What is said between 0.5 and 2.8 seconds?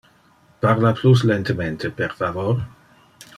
Parla plus lentemente, per favor